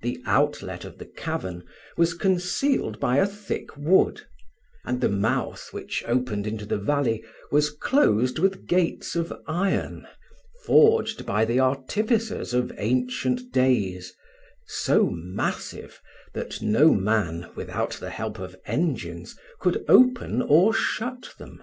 [0.00, 1.64] The outlet of the cavern
[1.96, 4.20] was concealed by a thick wood,
[4.84, 10.06] and the mouth which opened into the valley was closed with gates of iron,
[10.64, 14.12] forged by the artificers of ancient days,
[14.68, 16.00] so massive
[16.32, 21.60] that no man, without the help of engines, could open or shut them.